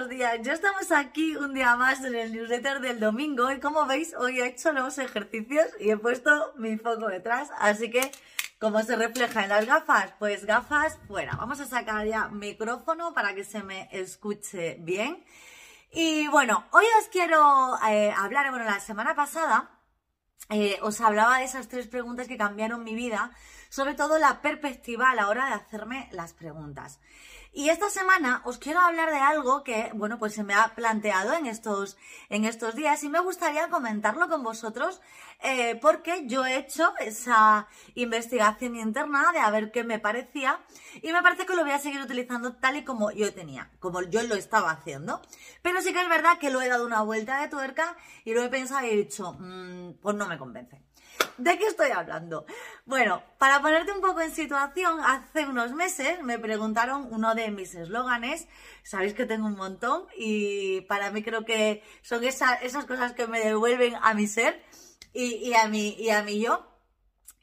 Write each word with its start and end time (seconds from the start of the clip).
buenos 0.00 0.16
días. 0.16 0.38
Ya 0.40 0.54
estamos 0.54 0.92
aquí 0.92 1.36
un 1.36 1.52
día 1.52 1.76
más 1.76 2.02
en 2.02 2.14
el 2.14 2.32
newsletter 2.32 2.80
del 2.80 3.00
domingo 3.00 3.52
y 3.52 3.60
como 3.60 3.84
veis 3.84 4.14
hoy 4.14 4.40
he 4.40 4.46
hecho 4.46 4.72
nuevos 4.72 4.96
ejercicios 4.96 5.66
y 5.78 5.90
he 5.90 5.96
puesto 5.98 6.54
mi 6.56 6.78
foco 6.78 7.08
detrás, 7.08 7.50
así 7.58 7.90
que 7.90 8.10
como 8.58 8.82
se 8.82 8.96
refleja 8.96 9.42
en 9.42 9.50
las 9.50 9.66
gafas, 9.66 10.14
pues 10.18 10.46
gafas 10.46 10.98
fuera. 11.06 11.36
Vamos 11.36 11.60
a 11.60 11.66
sacar 11.66 12.06
ya 12.06 12.28
micrófono 12.28 13.12
para 13.12 13.34
que 13.34 13.44
se 13.44 13.62
me 13.62 13.90
escuche 13.92 14.78
bien. 14.80 15.22
Y 15.92 16.28
bueno, 16.28 16.64
hoy 16.70 16.86
os 17.02 17.08
quiero 17.08 17.76
eh, 17.86 18.10
hablar, 18.16 18.48
bueno, 18.48 18.64
la 18.64 18.80
semana 18.80 19.14
pasada 19.14 19.70
eh, 20.48 20.78
os 20.80 20.98
hablaba 21.02 21.38
de 21.38 21.44
esas 21.44 21.68
tres 21.68 21.88
preguntas 21.88 22.26
que 22.26 22.38
cambiaron 22.38 22.84
mi 22.84 22.94
vida, 22.94 23.32
sobre 23.68 23.92
todo 23.92 24.18
la 24.18 24.40
perspectiva 24.40 25.10
a 25.10 25.14
la 25.14 25.28
hora 25.28 25.44
de 25.44 25.52
hacerme 25.52 26.08
las 26.12 26.32
preguntas. 26.32 27.00
Y 27.52 27.68
esta 27.68 27.90
semana 27.90 28.42
os 28.44 28.58
quiero 28.58 28.78
hablar 28.78 29.10
de 29.10 29.18
algo 29.18 29.64
que, 29.64 29.90
bueno, 29.94 30.20
pues 30.20 30.34
se 30.34 30.44
me 30.44 30.54
ha 30.54 30.72
planteado 30.76 31.32
en 31.34 31.46
estos, 31.46 31.96
en 32.28 32.44
estos 32.44 32.76
días 32.76 33.02
y 33.02 33.08
me 33.08 33.18
gustaría 33.18 33.68
comentarlo 33.68 34.28
con 34.28 34.44
vosotros 34.44 35.00
eh, 35.42 35.76
porque 35.82 36.26
yo 36.26 36.46
he 36.46 36.58
hecho 36.58 36.92
esa 37.00 37.66
investigación 37.94 38.76
interna 38.76 39.32
de 39.32 39.40
a 39.40 39.50
ver 39.50 39.72
qué 39.72 39.82
me 39.82 39.98
parecía 39.98 40.60
y 41.02 41.12
me 41.12 41.22
parece 41.22 41.44
que 41.44 41.56
lo 41.56 41.62
voy 41.62 41.72
a 41.72 41.80
seguir 41.80 42.00
utilizando 42.00 42.54
tal 42.54 42.76
y 42.76 42.84
como 42.84 43.10
yo 43.10 43.34
tenía, 43.34 43.70
como 43.80 44.00
yo 44.02 44.22
lo 44.22 44.36
estaba 44.36 44.70
haciendo. 44.70 45.20
Pero 45.62 45.82
sí 45.82 45.92
que 45.92 46.02
es 46.02 46.08
verdad 46.08 46.38
que 46.38 46.50
lo 46.50 46.60
he 46.60 46.68
dado 46.68 46.86
una 46.86 47.02
vuelta 47.02 47.40
de 47.40 47.48
tuerca 47.48 47.96
y 48.24 48.32
lo 48.32 48.44
he 48.44 48.48
pensado 48.48 48.86
y 48.86 48.90
he 48.90 48.96
dicho, 48.96 49.32
mm, 49.32 49.94
pues 50.00 50.14
no 50.14 50.26
me 50.26 50.38
convence. 50.38 50.89
¿De 51.40 51.58
qué 51.58 51.66
estoy 51.66 51.90
hablando? 51.90 52.44
Bueno, 52.84 53.22
para 53.38 53.62
ponerte 53.62 53.92
un 53.92 54.02
poco 54.02 54.20
en 54.20 54.30
situación, 54.30 55.00
hace 55.00 55.46
unos 55.46 55.72
meses 55.72 56.22
me 56.22 56.38
preguntaron 56.38 57.08
uno 57.10 57.34
de 57.34 57.50
mis 57.50 57.74
eslóganes, 57.74 58.46
sabéis 58.82 59.14
que 59.14 59.24
tengo 59.24 59.46
un 59.46 59.56
montón 59.56 60.06
y 60.18 60.82
para 60.82 61.10
mí 61.10 61.22
creo 61.22 61.46
que 61.46 61.82
son 62.02 62.24
esas 62.24 62.84
cosas 62.84 63.12
que 63.14 63.26
me 63.26 63.40
devuelven 63.40 63.94
a 64.02 64.12
mi 64.12 64.26
ser 64.26 64.62
y, 65.14 65.54
a, 65.54 65.66
mi, 65.68 65.94
y 65.94 66.10
a 66.10 66.28
yo. 66.28 66.66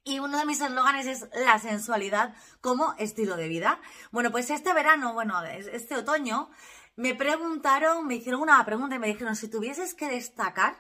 Y 0.03 0.19
uno 0.19 0.37
de 0.37 0.45
mis 0.45 0.61
eslóganes 0.61 1.07
es 1.07 1.27
la 1.33 1.57
sensualidad 1.59 2.35
como 2.61 2.93
estilo 2.99 3.35
de 3.35 3.47
vida. 3.47 3.81
Bueno, 4.11 4.31
pues 4.31 4.49
este 4.51 4.73
verano, 4.73 5.13
bueno, 5.13 5.43
este 5.43 5.95
otoño, 5.95 6.49
me 6.95 7.13
preguntaron, 7.15 8.07
me 8.07 8.15
hicieron 8.15 8.41
una 8.41 8.63
pregunta 8.63 8.95
y 8.95 8.99
me 8.99 9.07
dijeron, 9.07 9.35
si 9.35 9.49
tuvieses 9.49 9.93
que 9.95 10.07
destacar 10.07 10.77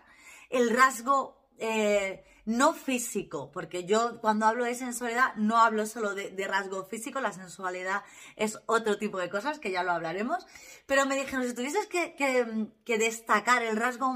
el 0.49 0.69
rasgo 0.69 1.49
eh, 1.57 2.23
no 2.47 2.73
físico, 2.73 3.51
porque 3.51 3.83
yo 3.83 4.21
cuando 4.21 4.45
hablo 4.45 4.63
de 4.63 4.73
sensualidad 4.73 5.35
no 5.35 5.57
hablo 5.57 5.85
solo 5.85 6.15
de, 6.15 6.47
rasgo 6.47 6.85
físico, 6.85 7.19
la 7.19 7.33
sensualidad 7.33 8.03
es 8.37 8.57
otro 8.67 8.97
tipo 8.97 9.19
de 9.19 9.29
cosas 9.29 9.59
que 9.59 9.69
ya 9.69 9.83
lo 9.83 9.91
hablaremos, 9.91 10.47
pero 10.85 11.05
me 11.05 11.17
dijeron, 11.17 11.45
si 11.45 11.53
tuvieses 11.53 11.87
que, 11.87 12.71
destacar 12.85 13.63
el 13.63 13.75
rasgo 13.75 14.13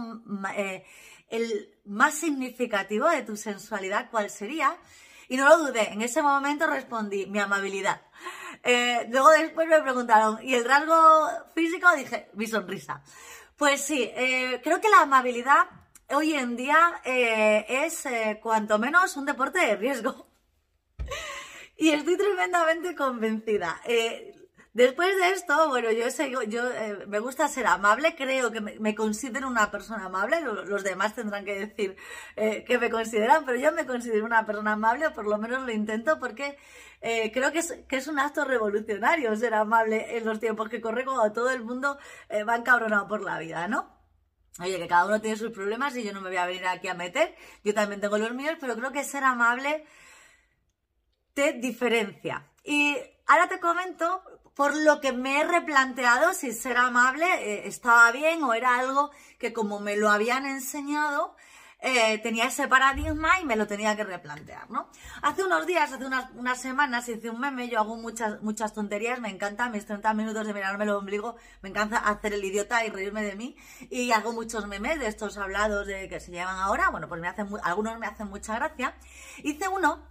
eh, 0.55 0.85
el 1.27 1.77
más 1.83 2.13
significativo 2.13 3.09
de 3.09 3.23
tu 3.23 3.35
sensualidad, 3.35 4.09
¿cuál 4.09 4.29
sería? 4.29 4.77
Y 5.27 5.35
no 5.35 5.49
lo 5.49 5.57
dudé, 5.57 5.91
en 5.91 6.01
ese 6.01 6.21
momento 6.21 6.67
respondí, 6.67 7.25
mi 7.25 7.39
amabilidad. 7.39 8.01
Eh, 8.63 9.07
luego 9.09 9.29
después 9.31 9.67
me 9.67 9.81
preguntaron, 9.81 10.39
¿y 10.41 10.53
el 10.53 10.63
rasgo 10.63 11.27
físico? 11.53 11.87
Dije, 11.97 12.29
mi 12.35 12.47
sonrisa. 12.47 13.03
Pues 13.57 13.81
sí, 13.81 14.09
creo 14.63 14.79
que 14.79 14.89
la 14.89 15.01
amabilidad 15.01 15.80
hoy 16.13 16.33
en 16.33 16.55
día 16.55 17.01
eh, 17.03 17.65
es 17.67 18.05
eh, 18.05 18.39
cuanto 18.41 18.79
menos 18.79 19.17
un 19.17 19.25
deporte 19.25 19.59
de 19.59 19.75
riesgo. 19.75 20.27
y 21.77 21.89
estoy 21.89 22.17
tremendamente 22.17 22.95
convencida. 22.95 23.81
Eh, 23.85 24.35
después 24.73 25.17
de 25.17 25.31
esto, 25.31 25.69
bueno, 25.69 25.91
yo, 25.91 26.09
sé, 26.11 26.31
yo 26.47 26.63
me 27.07 27.19
gusta 27.19 27.47
ser 27.47 27.67
amable, 27.67 28.15
creo 28.15 28.51
que 28.51 28.61
me, 28.61 28.95
considero 28.95 29.47
una 29.47 29.71
persona 29.71 30.05
amable, 30.05 30.41
los, 30.41 30.83
demás 30.83 31.15
tendrán 31.15 31.45
que 31.45 31.67
decir 31.67 31.97
que 32.35 32.77
me 32.79 32.89
consideran, 32.89 33.45
pero 33.45 33.57
yo 33.59 33.71
me 33.71 33.85
considero 33.85 34.25
una 34.25 34.45
persona 34.45 34.73
amable, 34.73 35.07
o 35.07 35.13
por 35.13 35.27
lo 35.27 35.37
menos 35.37 35.65
lo 35.65 35.71
intento, 35.71 36.19
porque 36.19 36.57
creo 37.01 37.51
que 37.51 37.59
es, 37.97 38.07
un 38.07 38.19
acto 38.19 38.45
revolucionario 38.45 39.35
ser 39.35 39.55
amable 39.55 40.17
en 40.17 40.25
los 40.25 40.39
tiempos 40.39 40.69
que 40.69 40.81
corre 40.81 41.03
cuando 41.03 41.33
todo 41.33 41.49
el 41.49 41.63
mundo 41.63 41.97
va 42.47 42.55
encabronado 42.55 43.07
por 43.07 43.21
la 43.21 43.39
vida, 43.39 43.67
¿no? 43.67 44.00
Oye, 44.59 44.77
que 44.77 44.87
cada 44.87 45.05
uno 45.05 45.21
tiene 45.21 45.37
sus 45.37 45.51
problemas 45.51 45.95
y 45.95 46.03
yo 46.03 46.13
no 46.13 46.21
me 46.21 46.29
voy 46.29 46.37
a 46.37 46.45
venir 46.45 46.67
aquí 46.67 46.87
a 46.87 46.93
meter. 46.93 47.35
Yo 47.63 47.73
también 47.73 48.01
tengo 48.01 48.17
los 48.17 48.33
míos, 48.33 48.57
pero 48.59 48.75
creo 48.75 48.91
que 48.91 49.03
ser 49.03 49.23
amable 49.23 49.85
te 51.33 51.53
diferencia. 51.53 52.47
Y 52.63 52.97
ahora 53.27 53.47
te 53.47 53.59
comento 53.59 54.21
por 54.55 54.75
lo 54.75 54.99
que 54.99 55.13
me 55.13 55.39
he 55.39 55.43
replanteado 55.45 56.33
si 56.33 56.51
ser 56.51 56.77
amable 56.77 57.25
eh, 57.25 57.67
estaba 57.67 58.11
bien 58.11 58.43
o 58.43 58.53
era 58.53 58.77
algo 58.77 59.11
que 59.39 59.53
como 59.53 59.79
me 59.79 59.95
lo 59.95 60.09
habían 60.09 60.45
enseñado, 60.45 61.35
eh, 61.81 62.19
tenía 62.19 62.45
ese 62.45 62.67
paradigma 62.67 63.39
y 63.41 63.45
me 63.45 63.55
lo 63.55 63.65
tenía 63.65 63.95
que 63.95 64.03
replantear, 64.03 64.69
¿no? 64.69 64.89
Hace 65.23 65.43
unos 65.43 65.65
días, 65.65 65.91
hace 65.91 66.05
unas, 66.05 66.61
semanas, 66.61 67.09
hice 67.09 67.31
un 67.31 67.39
meme, 67.39 67.69
yo 67.69 67.79
hago 67.79 67.95
muchas, 67.97 68.41
muchas 68.43 68.73
tonterías, 68.73 69.19
me 69.19 69.29
encanta 69.29 69.67
mis 69.69 69.85
30 69.87 70.13
minutos 70.13 70.45
de 70.45 70.53
mirarme 70.53 70.83
el 70.83 70.91
ombligo, 70.91 71.37
me 71.63 71.69
encanta 71.69 71.97
hacer 71.97 72.33
el 72.33 72.45
idiota 72.45 72.85
y 72.85 72.89
reírme 72.91 73.23
de 73.23 73.35
mí, 73.35 73.57
y 73.89 74.11
hago 74.11 74.31
muchos 74.31 74.67
memes 74.67 74.99
de 74.99 75.07
estos 75.07 75.37
hablados 75.37 75.87
de 75.87 76.07
que 76.07 76.19
se 76.19 76.31
llevan 76.31 76.57
ahora, 76.57 76.89
bueno, 76.89 77.07
pues 77.07 77.19
me 77.19 77.27
hacen, 77.27 77.47
algunos 77.63 77.97
me 77.97 78.05
hacen 78.05 78.27
mucha 78.27 78.55
gracia. 78.55 78.93
Hice 79.43 79.67
uno 79.67 80.10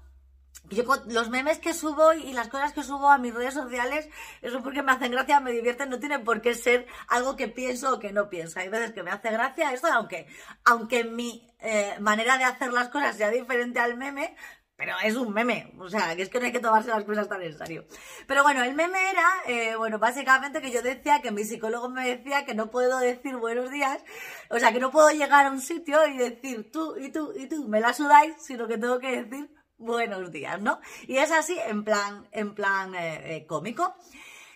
yo 0.69 0.85
los 1.07 1.31
memes 1.31 1.59
que 1.59 1.75
subo 1.75 2.13
y 2.13 2.33
las 2.33 2.49
cosas 2.49 2.73
que 2.73 2.83
subo 2.83 3.11
a 3.11 3.19
mis 3.19 3.35
redes 3.35 3.55
sociales, 3.55 4.09
eso 4.41 4.63
porque 4.63 4.83
me 4.83 4.93
hacen 4.93 5.13
gracia, 5.13 5.41
me 5.41 5.53
divierten, 5.53 5.91
no 5.91 5.99
tiene 5.99 6.19
por 6.21 6.41
qué 6.41 6.55
ser 6.55 6.87
algo 7.09 7.37
que 7.37 7.49
pienso 7.49 7.95
o 7.95 7.99
que 7.99 8.13
no 8.13 8.29
pienso. 8.29 8.61
Hay 8.61 8.69
veces 8.69 8.93
que 8.93 9.03
me 9.03 9.11
hace 9.11 9.31
gracia 9.31 9.73
esto, 9.73 9.89
aunque, 9.93 10.27
aunque 10.65 11.05
mi 11.05 11.49
eh, 11.59 11.97
manera 12.01 12.39
de 12.39 12.45
hacer 12.45 12.73
las 12.73 12.89
cosas 12.89 13.17
sea 13.17 13.31
diferente 13.31 13.81
al 13.81 13.97
meme, 13.97 14.37
pero 14.81 14.95
es 15.05 15.15
un 15.15 15.35
meme, 15.35 15.75
o 15.79 15.91
sea, 15.91 16.17
que 16.17 16.23
es 16.23 16.31
que 16.31 16.41
no 16.41 16.47
hay 16.47 16.53
que 16.53 16.59
tomarse 16.59 16.89
las 16.89 17.05
cosas 17.05 17.29
tan 17.29 17.43
en 17.43 17.57
serio. 17.57 17.85
Pero 18.27 18.43
bueno, 18.43 18.63
el 18.65 18.75
meme 18.75 19.11
era, 19.11 19.29
eh, 19.47 19.77
bueno, 19.77 19.99
básicamente 19.99 20.63
que 20.63 20.71
yo 20.71 20.81
decía, 20.81 21.21
que 21.21 21.31
mi 21.31 21.45
psicólogo 21.45 21.91
me 21.91 22.17
decía 22.17 22.47
que 22.47 22.55
no 22.55 22.71
puedo 22.71 22.99
decir 22.99 23.37
buenos 23.37 23.71
días, 23.71 24.03
o 24.49 24.59
sea, 24.59 24.73
que 24.73 24.81
no 24.81 24.91
puedo 24.91 25.11
llegar 25.11 25.45
a 25.45 25.51
un 25.51 25.61
sitio 25.61 26.07
y 26.07 26.17
decir 26.17 26.71
tú 26.73 26.97
y 26.97 27.13
tú 27.13 27.35
y 27.37 27.47
tú 27.47 27.69
me 27.69 27.81
la 27.81 27.93
sudáis, 27.93 28.35
sino 28.39 28.67
que 28.67 28.79
tengo 28.79 28.99
que 29.01 29.23
decir 29.23 29.51
buenos 29.81 30.31
días, 30.31 30.61
¿no? 30.61 30.81
Y 31.09 31.17
es 31.17 31.33
así 31.33 31.59
en 31.67 31.83
plan, 31.85 32.29
en 32.31 32.55
plan 32.55 32.95
eh, 32.95 33.37
eh, 33.37 33.47
cómico. 33.47 33.97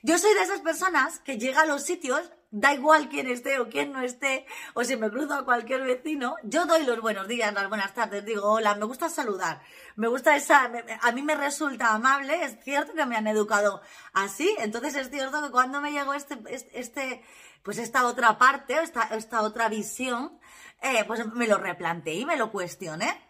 Yo 0.03 0.19
soy 0.19 0.35
de 0.35 0.43
esas 0.43 0.61
personas 0.61 1.19
que 1.21 1.39
llega 1.39 1.63
a 1.63 1.67
los 1.67 1.83
sitios, 1.83 2.31
da 2.51 2.75
igual 2.75 3.09
quién 3.09 3.27
esté 3.27 3.59
o 3.59 3.69
quién 3.69 3.91
no 3.91 4.03
esté, 4.03 4.47
o 4.75 4.85
si 4.85 4.97
me 4.97 5.11
cruzo 5.11 5.33
a 5.35 5.45
cualquier 5.47 5.83
vecino, 5.83 6.37
yo 6.45 6.67
doy 6.67 6.85
los 6.85 7.01
buenos 7.01 7.27
días, 7.27 7.53
las 7.55 7.69
buenas 7.71 7.95
tardes, 7.95 8.25
digo, 8.25 8.53
hola, 8.53 8.75
me 8.75 8.85
gusta 8.85 9.09
saludar, 9.09 9.63
me 9.97 10.07
gusta 10.07 10.37
esa, 10.37 10.71
a 11.01 11.13
mí 11.13 11.23
me 11.23 11.35
resulta 11.35 11.95
amable, 11.95 12.45
es 12.45 12.63
cierto 12.63 12.93
que 12.93 13.07
me 13.07 13.17
han 13.17 13.27
educado 13.27 13.81
así, 14.13 14.55
entonces 14.59 14.95
es 14.95 15.11
cierto 15.11 15.43
que 15.43 15.51
cuando 15.51 15.81
me 15.81 15.91
llegó 15.91 16.13
este, 16.13 16.39
este, 16.75 17.25
pues 17.63 17.79
esta 17.79 18.07
otra 18.07 18.37
parte, 18.37 18.81
esta, 18.83 19.05
esta 19.17 19.41
otra 19.41 19.71
visión, 19.71 20.39
eh, 20.83 21.03
pues 21.07 21.27
me 21.33 21.47
lo 21.47 21.57
replanteé 21.57 22.15
y 22.15 22.27
me 22.27 22.37
lo 22.37 22.53
cuestioné. 22.53 23.24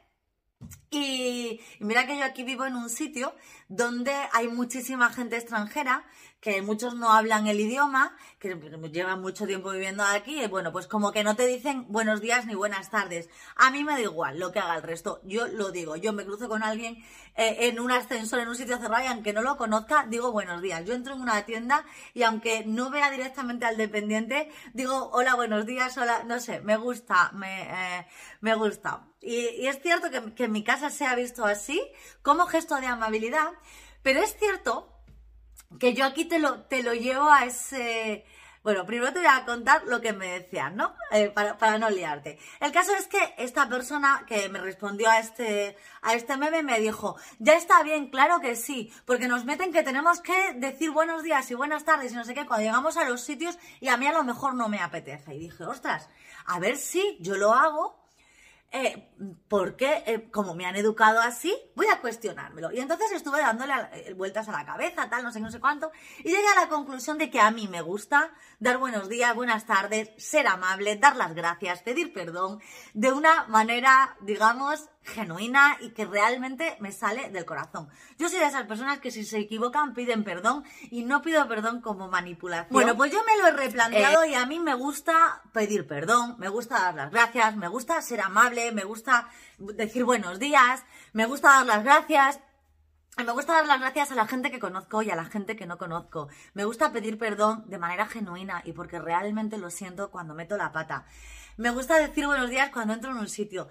Y, 0.90 1.60
mira 1.80 2.06
que 2.06 2.16
yo 2.16 2.24
aquí 2.24 2.44
vivo 2.44 2.64
en 2.64 2.76
un 2.76 2.88
sitio 2.90 3.34
donde 3.68 4.12
hay 4.32 4.48
muchísima 4.48 5.10
gente 5.10 5.36
extranjera, 5.36 6.04
que 6.44 6.60
muchos 6.60 6.94
no 6.94 7.10
hablan 7.10 7.46
el 7.46 7.58
idioma, 7.58 8.14
que 8.38 8.54
llevan 8.92 9.22
mucho 9.22 9.46
tiempo 9.46 9.70
viviendo 9.70 10.02
aquí, 10.04 10.42
y 10.42 10.46
bueno, 10.46 10.72
pues 10.72 10.86
como 10.86 11.10
que 11.10 11.24
no 11.24 11.36
te 11.36 11.46
dicen 11.46 11.86
buenos 11.88 12.20
días 12.20 12.44
ni 12.44 12.54
buenas 12.54 12.90
tardes. 12.90 13.30
A 13.56 13.70
mí 13.70 13.82
me 13.82 13.92
da 13.92 14.02
igual 14.02 14.38
lo 14.38 14.52
que 14.52 14.58
haga 14.58 14.76
el 14.76 14.82
resto, 14.82 15.22
yo 15.24 15.48
lo 15.48 15.70
digo, 15.70 15.96
yo 15.96 16.12
me 16.12 16.26
cruzo 16.26 16.46
con 16.46 16.62
alguien 16.62 17.02
eh, 17.34 17.56
en 17.60 17.80
un 17.80 17.90
ascensor, 17.90 18.40
en 18.40 18.48
un 18.48 18.56
sitio 18.56 18.76
cerrado, 18.76 19.02
y 19.04 19.06
aunque 19.06 19.32
no 19.32 19.40
lo 19.40 19.56
conozca, 19.56 20.04
digo 20.06 20.32
buenos 20.32 20.60
días. 20.60 20.84
Yo 20.84 20.92
entro 20.92 21.14
en 21.14 21.22
una 21.22 21.46
tienda 21.46 21.86
y 22.12 22.24
aunque 22.24 22.62
no 22.66 22.90
vea 22.90 23.10
directamente 23.10 23.64
al 23.64 23.78
dependiente, 23.78 24.50
digo 24.74 25.08
hola, 25.12 25.36
buenos 25.36 25.64
días, 25.64 25.96
hola, 25.96 26.24
no 26.24 26.40
sé, 26.40 26.60
me 26.60 26.76
gusta, 26.76 27.30
me, 27.32 27.62
eh, 27.62 28.06
me 28.42 28.54
gusta. 28.54 29.06
Y, 29.22 29.66
es 29.66 29.80
cierto 29.80 30.10
que, 30.10 30.44
en 30.44 30.52
mi 30.52 30.62
casa 30.62 30.90
se 30.90 31.06
ha 31.06 31.14
visto 31.14 31.46
así, 31.46 31.82
como 32.20 32.44
gesto 32.44 32.76
de 32.76 32.86
amabilidad, 32.86 33.52
pero 34.02 34.20
es 34.20 34.36
cierto 34.36 34.93
que 35.78 35.94
yo 35.94 36.04
aquí 36.04 36.24
te 36.24 36.38
lo, 36.38 36.62
te 36.62 36.82
lo 36.82 36.94
llevo 36.94 37.30
a 37.30 37.44
ese... 37.44 38.24
Bueno, 38.62 38.86
primero 38.86 39.12
te 39.12 39.18
voy 39.18 39.28
a 39.28 39.44
contar 39.44 39.82
lo 39.84 40.00
que 40.00 40.14
me 40.14 40.40
decían, 40.40 40.74
¿no? 40.74 40.94
Eh, 41.10 41.28
para, 41.28 41.76
no 41.76 41.90
liarte. 41.90 42.38
El 42.60 42.72
caso 42.72 42.92
es 42.94 43.06
que 43.06 43.34
esta 43.36 43.68
persona 43.68 44.24
que 44.26 44.48
me 44.48 44.58
respondió 44.58 45.10
a 45.10 45.18
este, 45.18 45.76
a 46.00 46.14
este 46.14 46.38
meme 46.38 46.62
me 46.62 46.80
dijo, 46.80 47.16
ya 47.38 47.56
está 47.56 47.82
bien, 47.82 48.08
claro 48.08 48.40
que 48.40 48.56
sí, 48.56 48.90
porque 49.04 49.28
nos 49.28 49.44
meten 49.44 49.70
que 49.70 49.82
tenemos 49.82 50.22
que 50.22 50.54
decir 50.54 50.92
buenos 50.92 51.22
días 51.22 51.50
y 51.50 51.54
buenas 51.54 51.84
tardes 51.84 52.12
y 52.12 52.14
no 52.14 52.24
sé 52.24 52.32
qué 52.32 52.46
cuando 52.46 52.64
llegamos 52.64 52.96
a 52.96 53.06
los 53.06 53.20
sitios 53.20 53.58
y 53.80 53.88
a 53.88 53.98
mí 53.98 54.06
a 54.06 54.14
lo 54.14 54.24
mejor 54.24 54.54
no 54.54 54.70
me 54.70 54.80
apetece. 54.80 55.34
Y 55.34 55.40
dije, 55.40 55.64
ostras, 55.64 56.08
a 56.46 56.58
ver 56.58 56.78
si 56.78 57.18
yo 57.20 57.36
lo 57.36 57.52
hago 57.52 58.03
eh, 58.76 59.08
porque 59.46 60.02
eh, 60.04 60.28
como 60.32 60.56
me 60.56 60.66
han 60.66 60.74
educado 60.74 61.20
así, 61.20 61.56
voy 61.76 61.86
a 61.86 62.00
cuestionármelo. 62.00 62.72
Y 62.72 62.80
entonces 62.80 63.12
estuve 63.12 63.38
dándole 63.38 63.72
eh, 63.92 64.14
vueltas 64.14 64.48
a 64.48 64.52
la 64.52 64.66
cabeza, 64.66 65.08
tal, 65.08 65.22
no 65.22 65.30
sé, 65.30 65.38
no 65.38 65.52
sé 65.52 65.60
cuánto, 65.60 65.92
y 66.18 66.30
llegué 66.30 66.48
a 66.56 66.62
la 66.62 66.68
conclusión 66.68 67.16
de 67.16 67.30
que 67.30 67.38
a 67.38 67.52
mí 67.52 67.68
me 67.68 67.82
gusta 67.82 68.32
dar 68.58 68.78
buenos 68.78 69.08
días, 69.08 69.32
buenas 69.32 69.64
tardes, 69.64 70.10
ser 70.18 70.48
amable, 70.48 70.96
dar 70.96 71.14
las 71.14 71.36
gracias, 71.36 71.82
pedir 71.82 72.12
perdón 72.12 72.60
de 72.94 73.12
una 73.12 73.44
manera, 73.44 74.16
digamos, 74.22 74.90
genuina 75.04 75.76
y 75.80 75.90
que 75.90 76.06
realmente 76.06 76.76
me 76.80 76.92
sale 76.92 77.30
del 77.30 77.44
corazón. 77.44 77.88
Yo 78.18 78.28
soy 78.28 78.40
de 78.40 78.46
esas 78.46 78.66
personas 78.66 78.98
que 78.98 79.10
si 79.10 79.24
se 79.24 79.38
equivocan 79.38 79.94
piden 79.94 80.24
perdón 80.24 80.64
y 80.90 81.04
no 81.04 81.22
pido 81.22 81.46
perdón 81.46 81.80
como 81.80 82.08
manipulación. 82.08 82.68
Bueno, 82.70 82.96
pues 82.96 83.12
yo 83.12 83.22
me 83.24 83.36
lo 83.36 83.48
he 83.48 83.52
replanteado 83.52 84.24
y 84.24 84.34
a 84.34 84.46
mí 84.46 84.58
me 84.60 84.74
gusta 84.74 85.42
pedir 85.52 85.86
perdón, 85.86 86.36
me 86.38 86.48
gusta 86.48 86.80
dar 86.80 86.94
las 86.94 87.10
gracias, 87.10 87.56
me 87.56 87.68
gusta 87.68 88.00
ser 88.02 88.20
amable, 88.20 88.72
me 88.72 88.84
gusta 88.84 89.28
decir 89.58 90.04
buenos 90.04 90.38
días, 90.38 90.84
me 91.12 91.26
gusta 91.26 91.50
dar 91.50 91.66
las 91.66 91.84
gracias. 91.84 92.40
Me 93.16 93.30
gusta 93.30 93.52
dar 93.52 93.66
las 93.66 93.78
gracias 93.78 94.10
a 94.10 94.16
la 94.16 94.26
gente 94.26 94.50
que 94.50 94.58
conozco 94.58 95.00
y 95.00 95.08
a 95.08 95.14
la 95.14 95.24
gente 95.24 95.54
que 95.54 95.66
no 95.66 95.78
conozco. 95.78 96.26
Me 96.52 96.64
gusta 96.64 96.92
pedir 96.92 97.16
perdón 97.16 97.62
de 97.68 97.78
manera 97.78 98.06
genuina 98.06 98.60
y 98.64 98.72
porque 98.72 98.98
realmente 98.98 99.56
lo 99.56 99.70
siento 99.70 100.10
cuando 100.10 100.34
meto 100.34 100.56
la 100.56 100.72
pata. 100.72 101.06
Me 101.56 101.70
gusta 101.70 101.96
decir 101.96 102.26
buenos 102.26 102.50
días 102.50 102.70
cuando 102.70 102.92
entro 102.92 103.12
en 103.12 103.18
un 103.18 103.28
sitio. 103.28 103.68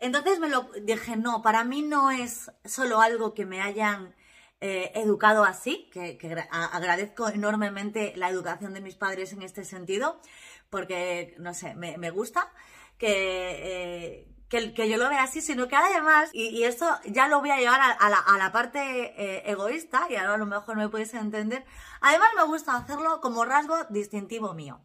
Entonces 0.00 0.38
me 0.38 0.48
lo 0.48 0.70
dije, 0.82 1.16
no, 1.16 1.42
para 1.42 1.64
mí 1.64 1.82
no 1.82 2.10
es 2.10 2.50
solo 2.64 3.00
algo 3.00 3.34
que 3.34 3.46
me 3.46 3.60
hayan 3.60 4.14
eh, 4.60 4.90
educado 4.96 5.44
así, 5.44 5.88
que, 5.92 6.18
agradezco 6.50 7.28
enormemente 7.28 8.12
la 8.16 8.28
educación 8.28 8.74
de 8.74 8.80
mis 8.80 8.96
padres 8.96 9.32
en 9.32 9.42
este 9.42 9.64
sentido, 9.64 10.20
porque, 10.68 11.36
no 11.38 11.54
sé, 11.54 11.76
me, 11.76 12.10
gusta 12.10 12.52
que, 12.98 14.26
eh, 14.48 14.74
que, 14.74 14.88
yo 14.88 14.96
lo 14.96 15.08
vea 15.08 15.22
así, 15.22 15.40
sino 15.42 15.68
que 15.68 15.76
además, 15.76 16.30
y, 16.32 16.64
esto 16.64 16.86
ya 17.06 17.28
lo 17.28 17.38
voy 17.38 17.50
a 17.50 17.58
llevar 17.58 17.80
a, 17.80 18.36
la, 18.36 18.52
parte 18.52 18.80
eh, 18.80 19.44
egoísta, 19.46 20.08
y 20.10 20.16
ahora 20.16 20.34
a 20.34 20.38
lo 20.38 20.46
mejor 20.46 20.76
me 20.76 20.88
podéis 20.88 21.14
entender, 21.14 21.64
además 22.00 22.28
me 22.36 22.42
gusta 22.42 22.76
hacerlo 22.76 23.20
como 23.20 23.44
rasgo 23.44 23.76
distintivo 23.90 24.54
mío. 24.54 24.80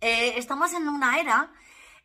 estamos 0.00 0.74
en 0.74 0.86
una 0.86 1.18
era 1.18 1.50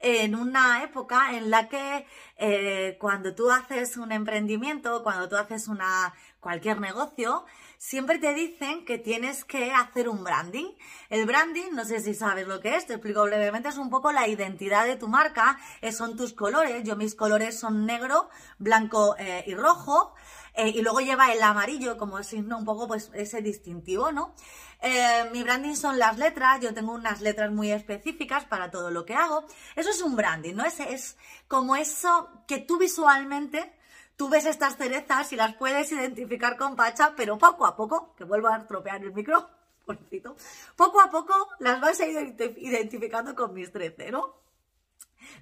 en 0.01 0.35
una 0.35 0.83
época 0.83 1.35
en 1.35 1.49
la 1.49 1.69
que 1.69 2.05
eh, 2.37 2.97
cuando 2.99 3.35
tú 3.35 3.51
haces 3.51 3.97
un 3.97 4.11
emprendimiento, 4.11 5.03
cuando 5.03 5.29
tú 5.29 5.35
haces 5.35 5.67
una 5.67 6.13
cualquier 6.39 6.79
negocio, 6.79 7.45
siempre 7.77 8.19
te 8.19 8.33
dicen 8.33 8.83
que 8.85 8.97
tienes 8.97 9.45
que 9.45 9.71
hacer 9.71 10.09
un 10.09 10.23
branding. 10.23 10.65
El 11.09 11.25
branding, 11.25 11.71
no 11.73 11.85
sé 11.85 11.99
si 11.99 12.13
sabes 12.13 12.47
lo 12.47 12.59
que 12.59 12.75
es, 12.75 12.85
te 12.85 12.93
explico 12.93 13.23
brevemente, 13.23 13.69
es 13.69 13.77
un 13.77 13.89
poco 13.89 14.11
la 14.11 14.27
identidad 14.27 14.85
de 14.85 14.95
tu 14.95 15.07
marca, 15.07 15.59
eh, 15.81 15.91
son 15.91 16.17
tus 16.17 16.33
colores, 16.33 16.83
yo 16.83 16.95
mis 16.95 17.15
colores 17.15 17.59
son 17.59 17.85
negro, 17.85 18.29
blanco 18.57 19.15
eh, 19.17 19.43
y 19.47 19.55
rojo. 19.55 20.13
Eh, 20.53 20.69
y 20.69 20.81
luego 20.81 20.99
lleva 20.99 21.31
el 21.31 21.41
amarillo 21.41 21.97
como 21.97 22.21
signo 22.23 22.57
un 22.57 22.65
poco 22.65 22.87
pues 22.87 23.09
ese 23.13 23.41
distintivo, 23.41 24.11
¿no? 24.11 24.35
Eh, 24.81 25.29
mi 25.31 25.43
branding 25.43 25.75
son 25.75 25.97
las 25.99 26.17
letras, 26.17 26.59
yo 26.59 26.73
tengo 26.73 26.93
unas 26.93 27.21
letras 27.21 27.51
muy 27.51 27.71
específicas 27.71 28.45
para 28.45 28.69
todo 28.69 28.91
lo 28.91 29.05
que 29.05 29.15
hago. 29.15 29.45
Eso 29.75 29.89
es 29.89 30.01
un 30.01 30.15
branding, 30.15 30.55
¿no? 30.55 30.65
Es, 30.65 30.79
es 30.79 31.17
como 31.47 31.75
eso 31.75 32.29
que 32.47 32.57
tú 32.59 32.77
visualmente, 32.77 33.73
tú 34.17 34.27
ves 34.29 34.45
estas 34.45 34.77
cerezas 34.77 35.31
y 35.31 35.35
las 35.35 35.55
puedes 35.55 35.91
identificar 35.91 36.57
con 36.57 36.75
Pacha, 36.75 37.13
pero 37.15 37.37
poco 37.37 37.65
a 37.65 37.75
poco, 37.75 38.13
que 38.17 38.23
vuelvo 38.23 38.49
a 38.49 38.57
estropear 38.57 39.01
el 39.03 39.13
micro, 39.13 39.49
poco 40.75 41.01
a 41.01 41.09
poco 41.09 41.33
las 41.59 41.79
vas 41.79 41.99
a 42.01 42.07
ir 42.07 42.35
identificando 42.57 43.35
con 43.35 43.53
mis 43.53 43.71
13, 43.71 44.11
¿no? 44.11 44.41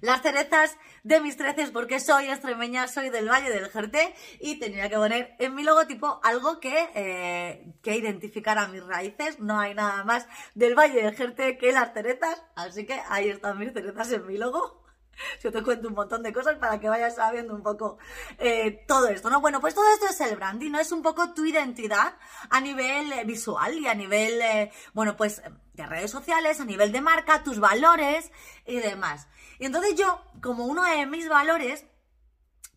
Las 0.00 0.22
cerezas 0.22 0.76
de 1.02 1.20
mis 1.20 1.36
treces 1.36 1.70
porque 1.70 2.00
soy 2.00 2.26
extremeña, 2.26 2.88
soy 2.88 3.10
del 3.10 3.28
Valle 3.28 3.50
del 3.50 3.70
Jerté 3.70 4.14
y 4.40 4.56
tenía 4.58 4.88
que 4.88 4.96
poner 4.96 5.34
en 5.38 5.54
mi 5.54 5.62
logotipo 5.62 6.20
algo 6.22 6.60
que, 6.60 6.88
eh, 6.94 7.72
que 7.82 7.96
identificara 7.96 8.68
mis 8.68 8.84
raíces. 8.84 9.38
No 9.40 9.58
hay 9.58 9.74
nada 9.74 10.04
más 10.04 10.26
del 10.54 10.74
Valle 10.74 11.02
del 11.02 11.14
Jerté 11.14 11.58
que 11.58 11.72
las 11.72 11.92
cerezas, 11.92 12.42
así 12.54 12.86
que 12.86 13.00
ahí 13.08 13.28
están 13.28 13.58
mis 13.58 13.72
cerezas 13.72 14.12
en 14.12 14.26
mi 14.26 14.36
logo. 14.36 14.79
Yo 15.42 15.52
te 15.52 15.62
cuento 15.62 15.88
un 15.88 15.94
montón 15.94 16.22
de 16.22 16.32
cosas 16.32 16.56
para 16.58 16.80
que 16.80 16.88
vayas 16.88 17.16
sabiendo 17.16 17.54
un 17.54 17.62
poco 17.62 17.98
eh, 18.38 18.84
todo 18.86 19.08
esto, 19.08 19.30
¿no? 19.30 19.40
Bueno, 19.40 19.60
pues 19.60 19.74
todo 19.74 19.90
esto 19.92 20.06
es 20.06 20.20
el 20.20 20.36
branding, 20.36 20.70
¿no? 20.70 20.80
Es 20.80 20.92
un 20.92 21.02
poco 21.02 21.34
tu 21.34 21.44
identidad 21.44 22.14
a 22.48 22.60
nivel 22.60 23.12
eh, 23.12 23.24
visual 23.24 23.78
y 23.78 23.86
a 23.86 23.94
nivel, 23.94 24.70
bueno, 24.92 25.16
pues 25.16 25.42
de 25.74 25.86
redes 25.86 26.10
sociales, 26.10 26.60
a 26.60 26.64
nivel 26.64 26.92
de 26.92 27.00
marca, 27.00 27.42
tus 27.42 27.58
valores 27.58 28.30
y 28.66 28.76
demás. 28.76 29.28
Y 29.58 29.66
entonces 29.66 29.94
yo, 29.94 30.20
como 30.40 30.66
uno 30.66 30.84
de 30.84 31.06
mis 31.06 31.28
valores, 31.28 31.84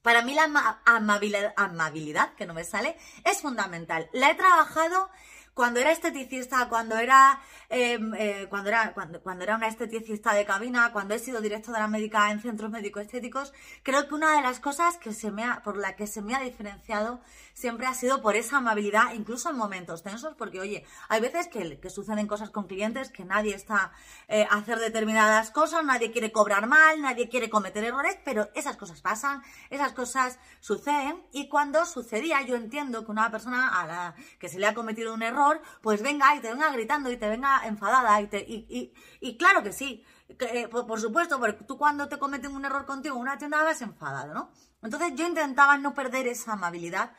para 0.02 0.22
mí 0.22 0.34
la 0.34 0.80
amabilidad, 0.86 1.54
amabilidad, 1.56 2.36
que 2.36 2.46
no 2.46 2.54
me 2.54 2.66
sale, 2.66 2.98
es 3.24 3.42
fundamental. 3.42 4.10
La 4.12 4.30
he 4.30 4.36
trabajado 4.36 5.10
cuando 5.54 5.80
era 5.80 5.92
esteticista, 5.92 6.68
cuando 6.68 6.98
era, 6.98 7.40
em, 7.70 8.14
eh, 8.16 8.48
cuando 8.50 8.70
era, 8.70 8.94
cuando, 8.94 9.44
era 9.44 9.56
una 9.56 9.68
esteticista 9.68 10.34
de 10.34 10.46
cabina, 10.46 10.92
cuando 10.92 11.14
he 11.14 11.20
sido 11.20 11.42
directora 11.42 11.88
médica 11.88 12.32
en 12.32 12.42
centros 12.42 12.72
médico-estéticos, 12.72 13.54
creo 13.84 14.08
que 14.08 14.16
una 14.16 14.36
de 14.36 14.42
las 14.42 14.60
cosas 14.60 14.98
que 14.98 15.14
se 15.14 15.32
me 15.32 15.44
ha, 15.44 15.62
por 15.62 15.78
la 15.78 15.96
que 15.96 16.08
se 16.08 16.22
me 16.22 16.34
ha 16.36 16.40
diferenciado 16.40 17.22
siempre 17.54 17.86
ha 17.86 17.94
sido 17.94 18.22
por 18.22 18.36
esa 18.36 18.58
amabilidad, 18.58 19.14
incluso 19.14 19.52
en 19.52 19.58
momentos 19.58 20.02
tensos, 20.02 20.34
porque 20.36 20.60
oye, 20.60 20.86
hay 21.08 21.22
veces 21.22 21.48
que, 21.48 21.80
que 21.80 21.90
suceden 21.92 22.26
cosas 22.28 22.50
con 22.50 22.66
clientes 22.68 23.12
que 23.12 23.24
nadie 23.24 23.54
está 23.54 23.92
eh, 24.28 24.48
a 24.50 24.58
hacer 24.58 24.80
determinadas 24.80 25.52
cosas, 25.52 25.86
nadie 25.86 26.12
quiere 26.12 26.32
cobrar 26.32 26.66
mal, 26.68 27.00
nadie 27.02 27.30
quiere 27.30 27.50
cometer 27.52 27.84
errores, 27.84 28.18
pero 28.26 28.50
esas 28.56 28.76
cosas 28.76 29.02
pasan, 29.02 29.44
esas 29.70 29.94
cosas 29.94 30.40
suceden, 30.62 31.22
y 31.32 31.48
cuando 31.48 31.86
sucedía, 31.86 32.42
yo 32.42 32.56
entiendo 32.56 33.06
que 33.06 33.12
una 33.12 33.30
persona 33.30 33.80
a 33.80 33.86
la 33.86 34.16
que 34.40 34.50
se 34.50 34.58
le 34.58 34.66
ha 34.66 34.74
cometido 34.74 35.14
un 35.14 35.22
error, 35.22 35.43
pues 35.82 36.02
venga 36.02 36.36
y 36.36 36.40
te 36.40 36.50
venga 36.50 36.72
gritando 36.72 37.12
y 37.12 37.18
te 37.18 37.30
venga 37.30 37.62
enfadada 37.66 38.20
y, 38.22 38.28
te, 38.28 38.46
y, 38.48 39.38
claro 39.38 39.64
que 39.64 39.72
sí, 39.72 40.04
eh, 40.30 40.68
por, 40.68 41.00
supuesto, 41.00 41.40
porque 41.40 41.64
tú 41.64 41.78
cuando 41.78 42.08
te 42.08 42.18
cometen 42.18 42.56
un 42.56 42.66
error 42.66 42.86
contigo, 42.86 43.16
una 43.16 43.38
tienda 43.38 43.64
vas 43.64 43.82
enfadado, 43.82 44.34
¿no? 44.34 44.52
Entonces 44.82 45.14
yo 45.16 45.28
intentaba 45.28 45.78
no 45.78 45.94
perder 45.94 46.28
esa 46.28 46.54
amabilidad 46.54 47.12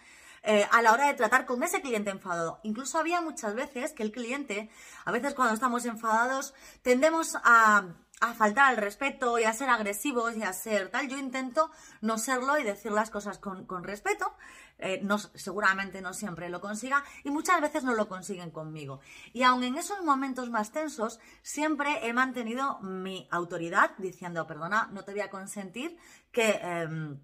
eh, 0.42 0.68
a 0.70 0.82
la 0.82 0.92
hora 0.92 1.06
de 1.06 1.14
tratar 1.14 1.46
con 1.46 1.62
ese 1.62 1.80
cliente 1.80 2.10
enfadado. 2.10 2.60
Incluso 2.64 2.98
había 2.98 3.22
muchas 3.22 3.54
veces 3.54 3.92
que 3.92 4.02
el 4.02 4.12
cliente, 4.12 4.70
a 5.06 5.10
veces 5.10 5.34
cuando 5.34 5.54
estamos 5.54 5.86
enfadados, 5.86 6.54
tendemos 6.82 7.36
a, 7.42 7.84
a 8.20 8.34
faltar 8.34 8.70
al 8.70 8.76
respeto 8.76 9.38
y 9.38 9.44
a 9.44 9.52
ser 9.52 9.68
agresivos 9.68 10.36
y 10.36 10.42
a 10.42 10.52
ser 10.52 10.90
tal. 10.90 11.08
Yo 11.08 11.18
intento 11.18 11.70
no 12.00 12.18
serlo 12.18 12.58
y 12.58 12.62
decir 12.62 12.92
las 12.92 13.10
cosas 13.10 13.38
con, 13.38 13.66
con 13.66 13.84
respeto, 13.84 14.34
eh, 14.78 15.00
no, 15.02 15.18
seguramente 15.18 16.00
no 16.00 16.14
siempre 16.14 16.48
lo 16.48 16.60
consiga 16.60 17.04
y 17.22 17.30
muchas 17.30 17.60
veces 17.60 17.84
no 17.84 17.94
lo 17.94 18.08
consiguen 18.08 18.50
conmigo. 18.50 19.00
Y 19.32 19.42
aun 19.42 19.62
en 19.62 19.76
esos 19.76 20.02
momentos 20.02 20.50
más 20.50 20.72
tensos, 20.72 21.20
siempre 21.42 22.06
he 22.06 22.12
mantenido 22.12 22.80
mi 22.80 23.28
autoridad 23.30 23.92
diciendo, 23.98 24.46
perdona, 24.46 24.88
no 24.92 25.04
te 25.04 25.12
voy 25.12 25.20
a 25.20 25.30
consentir 25.30 25.96
que... 26.32 26.60
Em, 26.62 27.20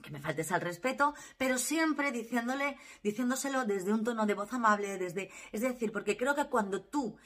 que 0.00 0.10
me 0.10 0.20
faltes 0.20 0.50
al 0.50 0.62
respeto, 0.62 1.14
pero 1.36 1.58
siempre 1.58 2.10
diciéndole, 2.10 2.78
diciéndoselo 3.02 3.66
desde 3.66 3.92
un 3.92 4.02
tono 4.02 4.24
de 4.24 4.32
voz 4.32 4.50
amable, 4.54 4.96
desde, 4.96 5.30
es 5.52 5.60
decir, 5.60 5.92
porque 5.92 6.16
creo 6.16 6.34
que 6.34 6.46
cuando 6.46 6.80
tú 6.80 7.18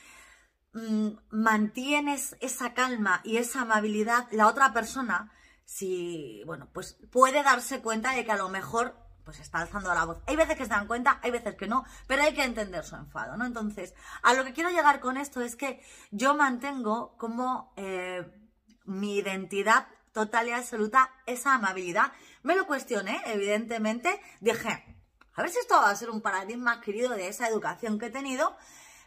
mantienes 1.31 2.37
esa 2.41 2.75
calma 2.75 3.21
y 3.25 3.37
esa 3.37 3.63
amabilidad, 3.63 4.27
la 4.33 4.49
otra 4.49 4.73
persona, 4.73 5.33
si, 5.65 6.43
bueno, 6.47 6.69
pues 6.73 6.99
puede 7.11 7.43
darse 7.43 7.81
cuenta 7.81 8.13
de 8.13 8.25
que 8.25 8.33
a 8.33 8.37
lo 8.37 8.49
mejor 8.49 8.97
pues 9.25 9.41
está 9.41 9.59
alzando 9.59 9.95
la 9.95 10.05
voz. 10.05 10.19
Hay 10.27 10.37
veces 10.37 10.57
que 10.57 10.65
se 10.65 10.71
dan 10.71 10.87
cuenta, 10.87 11.19
hay 11.23 11.31
veces 11.31 11.55
que 11.57 11.67
no, 11.67 11.85
pero 12.07 12.23
hay 12.23 12.35
que 12.35 12.45
entender 12.45 12.85
su 12.85 12.95
enfado, 12.97 13.37
¿no? 13.37 13.47
Entonces, 13.47 13.95
a 14.23 14.35
lo 14.35 14.45
que 14.45 14.53
quiero 14.53 14.71
llegar 14.71 15.01
con 15.01 15.17
esto 15.17 15.41
es 15.41 15.57
que 15.57 15.83
yo 16.11 16.35
mantengo 16.35 17.17
como 17.17 17.73
eh, 17.77 18.31
mi 18.85 19.17
identidad 19.17 19.87
total 20.13 20.49
y 20.49 20.53
absoluta 20.53 21.11
esa 21.27 21.55
amabilidad. 21.55 22.13
Me 22.43 22.55
lo 22.55 22.67
cuestioné, 22.67 23.21
evidentemente, 23.27 24.21
dije, 24.41 24.85
a 25.35 25.43
ver 25.43 25.51
si 25.51 25.59
esto 25.59 25.75
va 25.75 25.91
a 25.91 25.97
ser 25.97 26.11
un 26.11 26.21
paradigma 26.21 26.73
adquirido 26.73 27.11
de 27.11 27.29
esa 27.29 27.49
educación 27.49 27.99
que 27.99 28.07
he 28.07 28.11
tenido, 28.11 28.57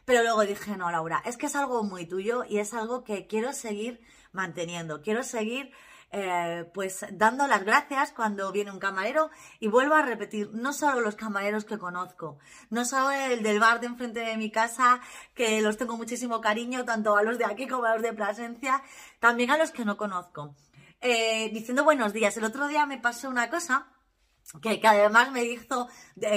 pero 0.08 0.24
luego 0.24 0.46
dije, 0.46 0.78
no, 0.78 0.90
Laura, 0.90 1.22
es 1.26 1.36
que 1.36 1.48
es 1.48 1.56
algo 1.58 1.84
muy 1.84 2.06
tuyo 2.06 2.46
y 2.48 2.60
es 2.60 2.74
algo 2.74 3.04
que 3.04 3.28
quiero 3.28 3.52
seguir 3.52 4.00
manteniendo, 4.32 5.02
quiero 5.02 5.22
seguir 5.22 5.74
eh, 6.14 6.64
pues 6.74 7.06
dando 7.12 7.46
las 7.46 7.66
gracias 7.66 8.14
cuando 8.14 8.54
viene 8.54 8.72
un 8.72 8.80
camarero 8.80 9.30
y 9.60 9.68
vuelvo 9.68 9.96
a 9.96 10.04
repetir, 10.04 10.50
no 10.54 10.72
solo 10.72 11.02
los 11.02 11.18
camareros 11.18 11.66
que 11.66 11.78
conozco, 11.78 12.40
no 12.70 12.86
solo 12.86 13.12
el 13.12 13.44
del 13.44 13.60
bar 13.60 13.82
de 13.82 13.88
enfrente 13.88 14.22
de 14.22 14.38
mi 14.38 14.50
casa, 14.50 15.02
que 15.34 15.62
los 15.62 15.76
tengo 15.76 15.98
muchísimo 15.98 16.40
cariño, 16.40 16.86
tanto 16.86 17.18
a 17.18 17.24
los 17.24 17.38
de 17.38 17.44
aquí 17.44 17.68
como 17.68 17.84
a 17.84 17.96
los 17.96 18.02
de 18.02 18.14
Plasencia, 18.14 18.82
también 19.20 19.52
a 19.52 19.58
los 19.58 19.72
que 19.72 19.84
no 19.84 19.98
conozco. 19.98 20.56
Eh, 21.02 21.50
diciendo 21.52 21.84
buenos 21.84 22.14
días, 22.14 22.38
el 22.38 22.46
otro 22.46 22.70
día 22.70 22.86
me 22.86 22.98
pasó 22.98 23.28
una 23.28 23.50
cosa 23.50 23.88
que, 24.62 24.80
además 24.88 25.32
me 25.32 25.44
hizo, 25.44 25.88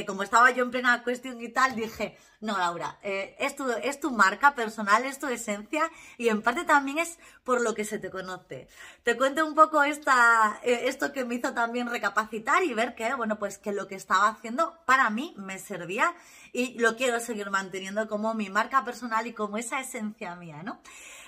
como 0.07 0.23
estaba 0.23 0.51
yo 0.51 0.65
en 0.65 0.71
plena 0.71 1.03
cuestión 1.05 1.41
y 1.41 1.49
tal, 1.49 1.77
dije, 1.77 2.17
No, 2.41 2.59
Laura, 2.59 2.99
eh, 3.03 3.37
es, 3.39 3.55
tu, 3.55 3.71
es 3.71 4.01
tu 4.01 4.11
marca 4.11 4.55
personal, 4.55 5.05
es 5.05 5.19
tu 5.19 5.29
esencia 5.29 5.91
y 6.19 6.29
en 6.29 6.43
parte 6.43 6.65
también 6.65 6.99
es 6.99 7.19
por 7.45 7.61
lo 7.61 7.75
que 7.75 7.85
se 7.85 7.99
te 7.99 8.11
conoce. 8.11 8.67
Te 9.05 9.17
cuento 9.17 9.47
un 9.47 9.55
poco 9.55 9.83
esta, 9.83 10.59
eh, 10.65 10.83
esto 10.85 11.13
que 11.13 11.25
me 11.25 11.37
hizo 11.37 11.55
también 11.55 11.89
recapacitar 11.89 12.65
y 12.65 12.75
ver 12.75 12.95
que, 12.95 13.15
bueno, 13.15 13.39
pues 13.39 13.59
que 13.59 13.73
lo 13.73 13.87
que 13.87 13.95
estaba 13.95 14.29
haciendo 14.29 14.79
para 14.87 15.11
mí 15.11 15.35
me 15.37 15.59
servía 15.59 16.15
y 16.53 16.79
lo 16.79 16.97
quiero 16.97 17.21
seguir 17.21 17.51
manteniendo 17.51 18.09
como 18.09 18.35
mi 18.35 18.51
marca 18.51 18.85
personal 18.85 19.27
y 19.27 19.35
como 19.35 19.57
esa 19.57 19.81
esencia 19.81 20.35
mía, 20.35 20.63
¿no? 20.63 20.81